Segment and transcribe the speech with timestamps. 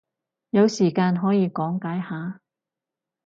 [0.49, 2.41] 有時間可以講解下？